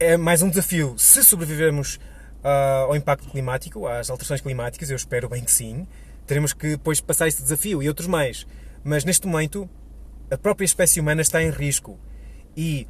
é 0.00 0.16
mais 0.16 0.40
um 0.40 0.48
desafio. 0.48 0.94
Se 0.96 1.22
sobrevivermos 1.22 1.96
uh, 2.42 2.86
ao 2.88 2.96
impacto 2.96 3.28
climático, 3.28 3.86
às 3.86 4.08
alterações 4.08 4.40
climáticas, 4.40 4.88
eu 4.88 4.96
espero 4.96 5.28
bem 5.28 5.44
que 5.44 5.52
sim, 5.52 5.86
teremos 6.26 6.54
que 6.54 6.70
depois 6.70 7.02
passar 7.02 7.28
este 7.28 7.42
desafio 7.42 7.82
e 7.82 7.88
outros 7.88 8.08
mais. 8.08 8.46
Mas 8.82 9.04
neste 9.04 9.26
momento, 9.26 9.68
a 10.30 10.38
própria 10.38 10.64
espécie 10.64 11.00
humana 11.00 11.20
está 11.20 11.42
em 11.42 11.50
risco. 11.50 11.98
E 12.56 12.88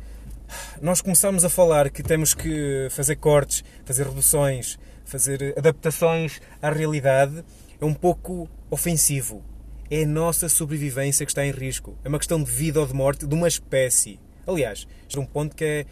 nós 0.81 1.01
começamos 1.01 1.45
a 1.45 1.49
falar 1.49 1.91
que 1.91 2.01
temos 2.01 2.33
que 2.33 2.87
fazer 2.93 3.17
cortes, 3.17 3.65
fazer 3.85 4.07
reduções, 4.07 4.79
fazer 5.07 5.55
adaptações 5.57 6.41
à 6.61 6.71
realidade, 6.71 7.43
é 7.81 7.85
um 7.85 7.95
pouco 7.95 8.49
ofensivo. 8.71 9.43
É 9.91 10.03
a 10.03 10.07
nossa 10.07 10.49
sobrevivência 10.49 11.25
que 11.25 11.31
está 11.31 11.47
em 11.47 11.53
risco. 11.53 11.97
É 12.05 12.09
uma 12.09 12.19
questão 12.19 12.43
de 12.43 12.51
vida 12.51 12.81
ou 12.81 12.87
de 12.87 12.93
morte 12.93 13.27
de 13.27 13.35
uma 13.35 13.49
espécie. 13.49 14.21
Aliás, 14.47 14.87
é 15.15 15.19
um 15.19 15.25
ponto 15.25 15.57
que 15.57 15.65
é 15.65 15.87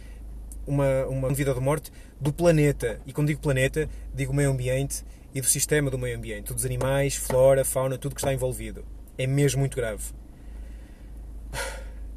uma, 0.67 1.05
uma 1.05 1.33
vida 1.33 1.53
de 1.53 1.59
morte 1.59 1.91
do 2.19 2.33
planeta. 2.33 2.99
E 3.05 3.13
quando 3.13 3.27
digo 3.27 3.39
planeta, 3.39 3.89
digo 4.13 4.33
meio 4.33 4.51
ambiente 4.51 5.03
e 5.33 5.41
do 5.41 5.47
sistema 5.47 5.89
do 5.89 5.97
meio 5.97 6.17
ambiente. 6.17 6.53
Dos 6.53 6.65
animais, 6.65 7.15
flora, 7.15 7.63
fauna, 7.63 7.97
tudo 7.97 8.15
que 8.15 8.21
está 8.21 8.33
envolvido. 8.33 8.85
É 9.17 9.25
mesmo 9.25 9.59
muito 9.59 9.75
grave. 9.75 10.03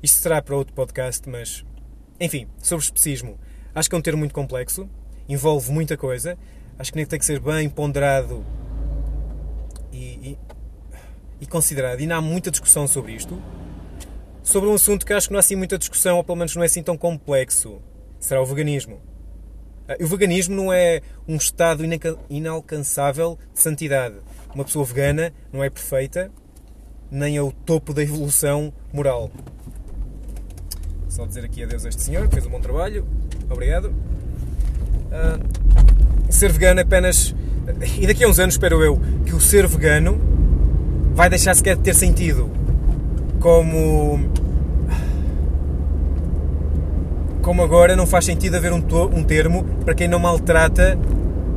Isto 0.02 0.21
será 0.21 0.40
para 0.43 0.57
outro 0.57 0.75
podcast, 0.75 1.28
mas. 1.28 1.64
Enfim, 2.21 2.49
sobre 2.62 2.85
especismo. 2.85 3.38
Acho 3.75 3.88
que 3.88 3.95
é 3.95 3.99
um 3.99 4.02
termo 4.02 4.19
muito 4.19 4.35
complexo, 4.35 4.88
envolve 5.28 5.71
muita 5.71 5.97
coisa. 5.97 6.37
Acho 6.79 6.93
que 6.93 7.07
tem 7.07 7.19
que 7.19 7.25
ser 7.25 7.41
bem 7.41 7.69
ponderado 7.69 8.45
e, 9.93 9.99
e, 9.99 10.39
e 11.41 11.47
considerado. 11.47 12.01
E 12.01 12.07
não 12.07 12.17
há 12.17 12.21
muita 12.21 12.51
discussão 12.51 12.87
sobre 12.87 13.13
isto. 13.13 13.41
Sobre 14.43 14.69
um 14.69 14.75
assunto 14.75 15.05
que 15.05 15.13
acho 15.13 15.29
que 15.29 15.33
não 15.33 15.39
há 15.39 15.41
assim 15.41 15.57
muita 15.57 15.77
discussão, 15.77 16.17
ou 16.17 16.25
pelo 16.25 16.37
menos 16.37 16.55
não 16.55 16.63
é 16.63 16.67
assim 16.67 16.83
tão 16.83 16.97
complexo 16.97 17.83
será 18.19 18.43
o 18.43 18.47
veganismo. 18.47 19.01
Ah, 19.89 19.97
o 20.01 20.07
veganismo 20.07 20.55
não 20.55 20.73
é 20.73 21.01
um 21.27 21.37
estado 21.37 21.83
inalcançável 22.29 23.39
de 23.53 23.61
santidade. 23.61 24.17
Uma 24.55 24.65
pessoa 24.65 24.85
vegana 24.85 25.33
não 25.53 25.63
é 25.63 25.71
perfeita, 25.71 26.31
nem 27.11 27.37
é 27.37 27.43
o 27.43 27.53
topo 27.53 27.93
da 27.93 28.03
evolução 28.03 28.73
moral. 28.93 29.31
Só 31.09 31.27
dizer 31.27 31.45
aqui 31.45 31.63
adeus 31.63 31.85
a 31.85 31.89
este 31.89 32.03
senhor, 32.03 32.29
que 32.29 32.35
fez 32.35 32.47
um 32.47 32.51
bom 32.51 32.61
trabalho. 32.61 33.07
Obrigado. 33.51 33.87
Uh, 35.09 35.58
ser 36.29 36.53
vegano 36.53 36.81
apenas. 36.81 37.35
E 37.99 38.07
daqui 38.07 38.25
a 38.25 38.29
uns 38.29 38.39
anos, 38.39 38.55
espero 38.55 38.83
eu, 38.83 39.01
que 39.25 39.35
o 39.35 39.41
ser 39.41 39.67
vegano 39.67 40.21
vai 41.15 41.29
deixar 41.29 41.55
sequer 41.55 41.77
de 41.77 41.83
ter 41.83 41.95
sentido 41.95 42.51
como 43.41 44.21
como 47.43 47.63
agora 47.63 47.97
não 47.97 48.07
faz 48.07 48.27
sentido 48.27 48.57
haver 48.57 48.73
um, 48.73 48.83
um 49.13 49.25
termo 49.25 49.65
para 49.85 49.95
quem 49.95 50.07
não 50.07 50.19
maltrata 50.19 50.99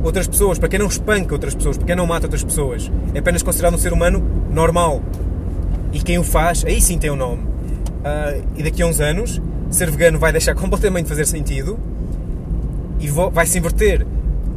outras 0.02 0.26
pessoas, 0.26 0.58
para 0.58 0.68
quem 0.68 0.78
não 0.78 0.86
espanca 0.86 1.34
outras 1.34 1.54
pessoas, 1.54 1.76
para 1.76 1.86
quem 1.86 1.94
não 1.94 2.06
mata 2.06 2.26
outras 2.26 2.42
pessoas. 2.42 2.90
É 3.14 3.18
apenas 3.18 3.42
considerado 3.42 3.74
um 3.74 3.78
ser 3.78 3.92
humano 3.92 4.22
normal. 4.50 5.02
E 5.92 6.00
quem 6.00 6.18
o 6.18 6.24
faz, 6.24 6.64
aí 6.64 6.80
sim 6.80 6.98
tem 6.98 7.10
um 7.10 7.16
nome. 7.16 7.42
Uh, 7.42 8.42
e 8.56 8.62
daqui 8.62 8.82
a 8.82 8.86
uns 8.86 9.00
anos, 9.00 9.40
ser 9.70 9.90
vegano 9.90 10.18
vai 10.18 10.32
deixar 10.32 10.54
completamente 10.56 11.04
de 11.04 11.10
fazer 11.10 11.26
sentido 11.26 11.78
e 12.98 13.08
vai 13.08 13.46
se 13.46 13.58
inverter. 13.58 14.06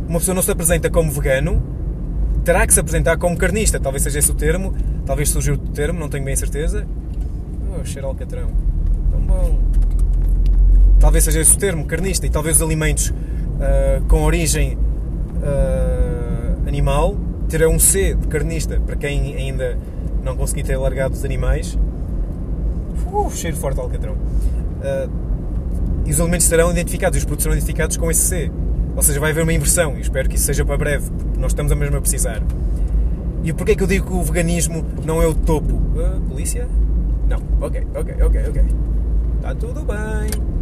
Uma 0.08 0.20
pessoa 0.20 0.36
não 0.36 0.42
se 0.42 0.52
apresenta 0.52 0.90
como 0.90 1.12
vegano, 1.12 1.62
terá 2.44 2.66
que 2.66 2.74
se 2.74 2.80
apresentar 2.80 3.18
como 3.18 3.38
carnista. 3.38 3.80
Talvez 3.80 4.04
seja 4.04 4.20
esse 4.20 4.32
o 4.32 4.36
termo, 4.36 4.74
talvez 5.06 5.30
surgiu 5.30 5.56
o 5.56 5.58
termo, 5.58 6.00
não 6.00 6.10
tenho 6.10 6.24
bem 6.24 6.36
certeza. 6.36 6.86
Oh, 7.80 7.84
cheiro 7.84 8.08
alcatrão. 8.08 8.50
Tão 9.12 9.20
bom 9.22 9.66
talvez 11.06 11.24
seja 11.24 11.40
esse 11.40 11.54
o 11.54 11.58
termo, 11.60 11.86
carnista, 11.86 12.26
e 12.26 12.32
talvez 12.32 12.56
os 12.56 12.64
alimentos 12.64 13.10
uh, 13.10 14.04
com 14.08 14.24
origem 14.24 14.76
uh, 14.76 16.68
animal 16.68 17.16
terão 17.48 17.74
um 17.74 17.80
C 17.80 18.16
de 18.16 18.28
carnista, 18.28 18.82
para 18.84 18.96
quem 18.96 19.36
ainda 19.36 19.78
não 20.24 20.36
conseguir 20.36 20.64
ter 20.64 20.78
largado 20.78 21.14
os 21.14 21.24
animais. 21.24 21.78
Uh, 23.06 23.30
cheiro 23.30 23.56
forte 23.56 23.80
alcatrão. 23.80 24.14
Uh, 24.14 25.10
e 26.08 26.12
os 26.12 26.20
alimentos 26.20 26.48
serão 26.48 26.72
identificados, 26.72 27.20
os 27.20 27.24
produtos 27.24 27.44
serão 27.44 27.56
identificados 27.56 27.98
com 27.98 28.10
esse 28.10 28.22
C. 28.22 28.52
Ou 28.96 29.04
seja, 29.04 29.20
vai 29.20 29.32
haver 29.32 29.44
uma 29.44 29.54
inversão, 29.54 29.98
e 29.98 30.02
espero 30.02 30.30
que 30.30 30.36
isso 30.36 30.46
seja 30.46 30.64
para 30.64 30.78
breve, 30.78 31.10
porque 31.12 31.40
nós 31.40 31.52
estamos 31.52 31.72
a 31.72 31.76
mesmo 31.76 31.98
a 31.98 32.02
precisar. 32.02 32.42
E 33.44 33.54
porquê 33.54 33.74
é 33.74 33.76
que 33.76 33.84
eu 33.84 33.88
digo 33.88 34.08
que 34.08 34.14
o 34.14 34.24
veganismo 34.24 34.86
não 35.04 35.22
é 35.22 35.28
o 35.28 35.36
topo? 35.36 35.74
Uh, 35.74 36.22
polícia? 36.30 36.68
Não. 37.28 37.38
Ok, 37.62 37.86
ok, 37.94 38.16
ok, 38.24 38.42
ok. 38.50 38.64
Está 39.38 39.56
tudo 39.56 39.82
bem. 39.82 40.56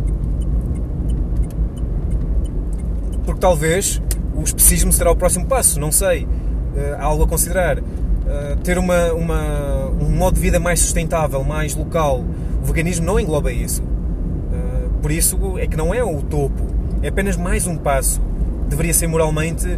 porque 3.26 3.40
talvez 3.40 4.02
o 4.36 4.44
especismo 4.44 4.92
será 4.92 5.12
o 5.12 5.16
próximo 5.16 5.46
passo, 5.46 5.80
não 5.80 5.92
sei. 5.92 6.26
Uh, 6.26 6.96
há 6.98 7.04
algo 7.04 7.24
a 7.24 7.28
considerar. 7.28 7.80
Uh, 7.80 8.56
ter 8.64 8.78
uma, 8.78 9.12
uma, 9.14 9.90
um 10.02 10.10
modo 10.10 10.36
de 10.36 10.42
vida 10.42 10.60
mais 10.60 10.80
sustentável, 10.80 11.44
mais 11.44 11.76
local. 11.76 12.24
O 12.62 12.66
veganismo 12.66 13.06
não 13.06 13.20
engloba 13.20 13.52
isso. 13.52 13.82
Uh, 13.82 14.90
por 15.02 15.12
isso 15.12 15.58
é 15.58 15.68
que 15.68 15.76
não 15.78 15.94
é 15.94 16.04
o 16.04 16.22
topo, 16.22 16.64
é 17.04 17.10
apenas 17.10 17.36
mais 17.36 17.68
um 17.68 17.78
passo. 17.78 18.22
Deveria 18.70 18.94
ser 18.94 19.08
moralmente 19.08 19.78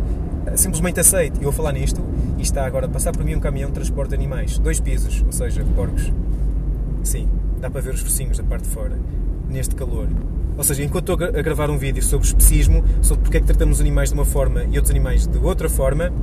simplesmente 0.56 1.00
aceito. 1.00 1.38
Eu 1.38 1.46
vou 1.46 1.52
falar 1.52 1.72
nisto 1.72 2.00
e 2.38 2.44
está 2.44 2.66
agora 2.66 2.86
a 2.86 2.90
passar 2.90 3.12
por 3.12 3.26
mim 3.26 3.34
um 3.34 3.40
caminhão 3.40 3.70
de 3.70 3.74
transporte 3.74 4.10
de 4.10 4.16
animais, 4.16 4.60
dois 4.60 4.80
pisos, 4.80 5.24
ou 5.26 5.32
seja, 5.32 5.66
porcos. 5.76 6.14
Sim, 7.04 7.28
dá 7.60 7.70
para 7.70 7.82
ver 7.82 7.96
os 7.96 8.02
focinhos 8.02 8.38
da 8.38 8.44
parte 8.44 8.66
de 8.66 8.70
fora, 8.70 8.98
neste 9.50 9.76
calor. 9.76 10.08
Ou 10.56 10.64
seja, 10.64 10.84
enquanto 10.84 11.14
estou 11.14 11.28
a 11.28 11.42
gravar 11.42 11.70
um 11.72 11.78
vídeo 11.80 12.02
sobre 12.04 12.28
especismo, 12.28 12.84
sobre 13.02 13.24
porque 13.24 13.38
é 13.38 13.40
que 13.40 13.48
tratamos 13.48 13.78
os 13.78 13.82
animais 13.82 14.10
de 14.10 14.16
uma 14.16 14.24
forma 14.24 14.64
e 14.64 14.78
outros 14.78 14.92
animais 14.92 15.26
de 15.26 15.38
outra 15.40 15.68
forma, 15.68 16.14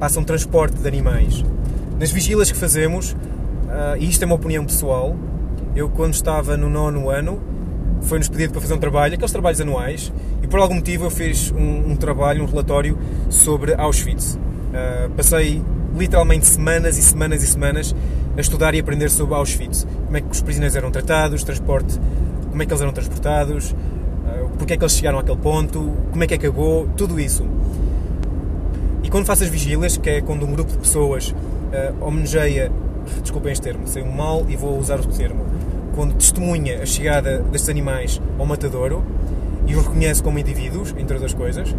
passa 0.00 0.18
um 0.18 0.24
transporte 0.24 0.76
de 0.76 0.88
animais. 0.88 1.44
Nas 2.00 2.10
vigilas 2.10 2.50
que 2.50 2.58
fazemos, 2.58 3.12
uh, 3.12 3.96
e 3.98 4.08
isto 4.08 4.22
é 4.24 4.26
uma 4.26 4.34
opinião 4.34 4.64
pessoal, 4.64 5.16
eu 5.76 5.88
quando 5.88 6.14
estava 6.14 6.56
no 6.56 6.68
nono 6.68 7.08
ano, 7.08 7.40
foi-nos 8.02 8.28
pedido 8.28 8.52
para 8.52 8.60
fazer 8.60 8.74
um 8.74 8.78
trabalho, 8.78 9.14
aqueles 9.14 9.32
trabalhos 9.32 9.60
anuais, 9.60 10.12
e 10.42 10.46
por 10.46 10.60
algum 10.60 10.74
motivo 10.74 11.06
eu 11.06 11.10
fiz 11.10 11.50
um, 11.52 11.92
um 11.92 11.96
trabalho, 11.96 12.42
um 12.42 12.46
relatório 12.46 12.98
sobre 13.28 13.74
Auschwitz. 13.74 14.34
Uh, 14.34 15.10
passei 15.16 15.62
literalmente 15.96 16.46
semanas 16.46 16.96
e 16.96 17.02
semanas 17.02 17.42
e 17.42 17.46
semanas 17.46 17.94
a 18.36 18.40
estudar 18.40 18.74
e 18.74 18.80
aprender 18.80 19.10
sobre 19.10 19.34
Auschwitz. 19.34 19.86
Como 20.06 20.16
é 20.16 20.20
que 20.20 20.30
os 20.30 20.40
prisioneiros 20.40 20.76
eram 20.76 20.90
tratados, 20.90 21.42
transporte, 21.42 21.98
como 22.48 22.62
é 22.62 22.66
que 22.66 22.72
eles 22.72 22.80
eram 22.80 22.92
transportados, 22.92 23.72
uh, 23.72 24.48
porque 24.58 24.74
é 24.74 24.76
que 24.76 24.82
eles 24.82 24.94
chegaram 24.94 25.18
àquele 25.18 25.38
ponto, 25.38 25.92
como 26.10 26.24
é 26.24 26.26
que 26.26 26.34
acabou, 26.34 26.88
tudo 26.96 27.18
isso. 27.18 27.46
E 29.02 29.08
quando 29.08 29.24
faço 29.26 29.42
as 29.42 29.48
vigílias, 29.48 29.96
que 29.96 30.10
é 30.10 30.20
quando 30.20 30.46
um 30.46 30.52
grupo 30.52 30.72
de 30.72 30.78
pessoas 30.78 31.30
uh, 31.30 32.04
homenageia, 32.04 32.70
desculpem 33.22 33.52
este 33.52 33.62
termo, 33.62 33.86
sei 33.86 34.02
um 34.02 34.12
mal 34.12 34.44
e 34.48 34.56
vou 34.56 34.78
usar 34.78 35.00
o 35.00 35.06
termo, 35.06 35.29
quando 36.00 36.14
testemunha 36.14 36.82
a 36.82 36.86
chegada 36.86 37.40
destes 37.42 37.68
animais 37.68 38.22
ao 38.38 38.46
matadouro 38.46 39.04
e 39.66 39.76
os 39.76 39.86
reconhece 39.86 40.22
como 40.22 40.38
indivíduos, 40.38 40.94
entre 40.96 41.12
outras 41.12 41.34
coisas, 41.34 41.76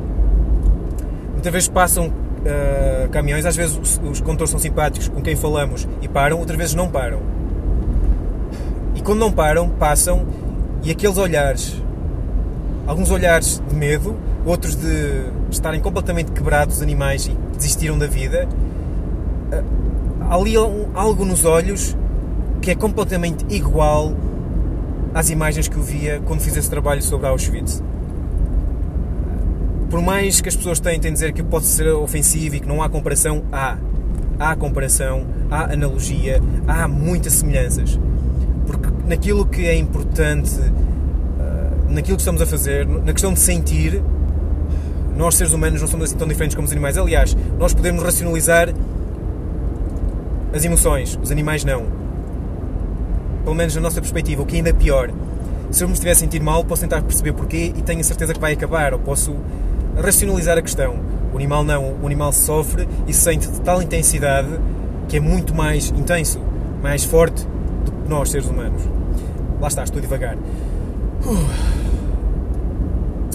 muitas 1.34 1.52
vezes 1.52 1.68
passam 1.68 2.10
uh, 2.10 3.10
caminhões, 3.10 3.48
às 3.48 3.56
vezes 3.56 3.76
os, 3.76 4.00
os 4.04 4.22
condutores 4.22 4.52
são 4.52 4.60
simpáticos 4.60 5.10
com 5.10 5.24
quem 5.24 5.36
falamos 5.36 5.88
e 6.04 6.08
param, 6.08 6.38
outras 6.38 6.56
vezes 6.56 6.76
não 6.76 6.88
param. 6.88 7.20
E 8.94 9.02
quando 9.02 9.18
não 9.18 9.32
param, 9.32 9.68
passam 9.70 10.28
e 10.84 10.92
aqueles 10.92 11.18
olhares, 11.18 11.82
alguns 12.86 13.10
olhares 13.10 13.60
de 13.68 13.76
medo, 13.76 14.16
outros 14.46 14.76
de 14.76 15.24
estarem 15.50 15.80
completamente 15.80 16.32
quebrados 16.32 16.76
os 16.76 16.84
animais 16.84 17.26
e 17.26 17.36
desistiram 17.58 17.98
da 17.98 18.06
vida, 18.06 18.48
há 20.30 20.36
ali 20.36 20.54
algo 20.94 21.26
nos 21.26 21.44
olhos 21.44 21.98
que 22.62 22.70
é 22.70 22.76
completamente 22.76 23.44
igual 23.50 24.16
às 25.14 25.30
imagens 25.30 25.68
que 25.68 25.76
eu 25.76 25.82
via 25.82 26.22
quando 26.26 26.42
fiz 26.42 26.56
esse 26.56 26.70
trabalho 26.70 27.02
sobre 27.02 27.28
Auschwitz. 27.28 27.84
Por 29.90 30.02
mais 30.02 30.40
que 30.40 30.48
as 30.48 30.56
pessoas 30.56 30.80
tentem 30.80 31.12
dizer 31.12 31.34
que 31.34 31.44
pode 31.44 31.66
ser 31.66 31.88
ofensivo 31.88 32.56
e 32.56 32.60
que 32.60 32.68
não 32.68 32.82
há 32.82 32.88
comparação, 32.88 33.44
há. 33.52 33.78
Há 34.40 34.56
comparação, 34.56 35.28
há 35.52 35.74
analogia, 35.74 36.42
há 36.68 36.88
muitas 36.88 37.34
semelhanças. 37.34 38.00
Porque 38.66 38.88
naquilo 39.06 39.46
que 39.46 39.68
é 39.68 39.76
importante, 39.76 40.52
ah, 41.40 41.70
naquilo 41.90 42.16
que 42.16 42.22
estamos 42.22 42.42
a 42.42 42.46
fazer, 42.46 42.88
na 42.88 43.12
questão 43.12 43.34
de 43.34 43.40
sentir, 43.40 44.02
nós 45.16 45.36
seres 45.36 45.54
humanos 45.54 45.82
não 45.82 45.88
somos 45.88 46.06
assim 46.06 46.18
tão 46.18 46.28
diferentes 46.28 46.56
como 46.56 46.66
os 46.66 46.72
animais. 46.72 46.98
Aliás, 46.98 47.36
nós 47.60 47.74
podemos 47.74 48.02
racionalizar 48.02 48.74
as 50.54 50.66
emoções, 50.66 51.20
os 51.22 51.32
animais 51.32 51.64
não 51.64 52.01
pelo 53.44 53.56
menos 53.56 53.76
na 53.76 53.82
nossa 53.82 54.00
perspectiva, 54.00 54.42
o 54.42 54.46
que 54.46 54.56
é 54.56 54.58
ainda 54.58 54.74
pior. 54.74 55.12
Se 55.72 55.84
eu 55.84 55.88
me 55.88 55.94
estiver 55.94 56.12
a 56.12 56.16
sentir 56.16 56.42
mal, 56.42 56.64
posso 56.66 56.82
tentar 56.82 57.02
perceber 57.02 57.34
porquê 57.34 57.74
e 57.76 57.82
tenho 57.82 58.02
a 58.02 58.04
certeza 58.04 58.34
que 58.34 58.40
vai 58.40 58.54
acabar, 58.54 58.94
ou 58.94 59.00
posso 59.00 59.36
racionalizar 59.96 60.58
a 60.58 60.62
questão. 60.62 61.00
O 61.34 61.38
animal 61.38 61.64
não, 61.64 61.96
o 62.02 62.06
animal 62.06 62.34
sofre 62.34 62.88
e 63.08 63.14
sente 63.14 63.48
de 63.48 63.62
tal 63.62 63.82
intensidade 63.82 64.50
que 65.08 65.18
é 65.18 65.20
muito 65.20 65.54
mais 65.56 65.90
intenso, 65.90 66.40
mais 66.82 67.04
forte 67.04 67.46
do 67.86 67.92
que 67.92 68.10
nós, 68.10 68.30
seres 68.30 68.48
humanos. 68.48 68.82
Lá 69.60 69.68
está, 69.68 69.84
estou 69.84 70.02
devagar. 70.02 70.38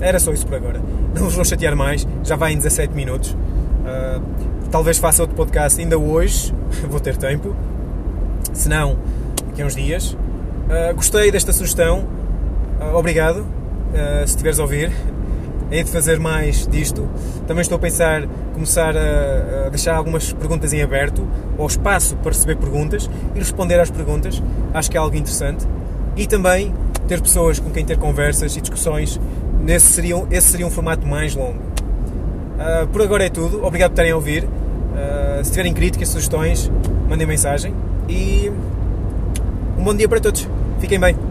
Era 0.00 0.18
só 0.18 0.32
isso 0.32 0.46
por 0.46 0.56
agora. 0.56 0.80
Não 1.14 1.24
vos 1.24 1.34
vou 1.34 1.44
chatear 1.44 1.74
mais, 1.74 2.06
já 2.22 2.36
vai 2.36 2.52
em 2.52 2.56
17 2.56 2.94
minutos. 2.94 3.30
Uh, 3.30 4.22
talvez 4.70 4.98
faça 4.98 5.22
outro 5.22 5.36
podcast 5.36 5.80
ainda 5.80 5.98
hoje, 5.98 6.52
vou 6.88 7.00
ter 7.00 7.16
tempo. 7.16 7.54
Se 8.52 8.68
não, 8.68 8.98
daqui 9.56 9.62
a 9.62 9.66
uns 9.66 9.74
dias. 9.74 10.12
Uh, 10.12 10.94
gostei 10.94 11.30
desta 11.30 11.50
sugestão, 11.50 12.06
uh, 12.78 12.94
obrigado. 12.94 13.38
Uh, 13.38 14.26
se 14.26 14.34
estiveres 14.34 14.58
a 14.58 14.62
ouvir, 14.62 14.92
hei 15.70 15.82
de 15.82 15.90
fazer 15.90 16.20
mais 16.20 16.66
disto. 16.66 17.08
Também 17.46 17.62
estou 17.62 17.76
a 17.76 17.78
pensar 17.78 18.24
começar 18.52 18.94
a, 18.94 19.66
a, 19.66 19.68
deixar 19.70 19.94
algumas 19.94 20.30
perguntas 20.32 20.74
em 20.74 20.82
aberto, 20.82 21.26
ou 21.56 21.66
espaço 21.66 22.16
para 22.16 22.32
receber 22.32 22.56
perguntas 22.56 23.08
e 23.34 23.38
responder 23.38 23.80
às 23.80 23.90
perguntas. 23.90 24.42
Acho 24.74 24.90
que 24.90 24.96
é 24.98 25.00
algo 25.00 25.16
interessante. 25.16 25.66
E 26.16 26.26
também 26.26 26.74
ter 27.08 27.22
pessoas 27.22 27.58
com 27.58 27.70
quem 27.70 27.84
ter 27.84 27.96
conversas 27.96 28.56
e 28.56 28.60
discussões. 28.60 29.18
Nesse 29.62 29.86
seria, 29.86 30.22
esse 30.30 30.48
seria 30.48 30.66
um 30.66 30.70
formato 30.70 31.06
mais 31.06 31.34
longo. 31.34 31.58
Uh, 31.58 32.86
por 32.88 33.00
agora 33.00 33.24
é 33.24 33.30
tudo. 33.30 33.64
Obrigado 33.64 33.90
por 33.90 33.94
estarem 33.94 34.12
a 34.12 34.16
ouvir. 34.16 34.44
Uh, 34.44 35.42
se 35.42 35.50
tiverem 35.50 35.72
críticas, 35.72 36.10
sugestões, 36.10 36.70
mandem 37.08 37.26
mensagem. 37.26 37.74
E 38.08 38.52
bom 39.86 39.94
dia 39.94 40.08
para 40.08 40.18
todos. 40.18 40.48
Fiquem 40.80 40.98
bem. 40.98 41.25